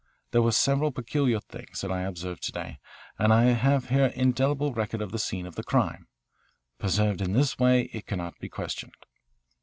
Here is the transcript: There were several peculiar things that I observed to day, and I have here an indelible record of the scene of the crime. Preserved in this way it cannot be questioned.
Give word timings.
There 0.31 0.41
were 0.41 0.51
several 0.51 0.91
peculiar 0.91 1.39
things 1.39 1.81
that 1.81 1.91
I 1.91 2.01
observed 2.01 2.41
to 2.45 2.51
day, 2.51 2.79
and 3.19 3.31
I 3.31 3.43
have 3.51 3.89
here 3.89 4.05
an 4.05 4.13
indelible 4.13 4.73
record 4.73 4.99
of 4.99 5.11
the 5.11 5.19
scene 5.19 5.45
of 5.45 5.53
the 5.53 5.61
crime. 5.63 6.07
Preserved 6.79 7.21
in 7.21 7.33
this 7.33 7.59
way 7.59 7.81
it 7.93 8.07
cannot 8.07 8.39
be 8.39 8.49
questioned. 8.49 8.95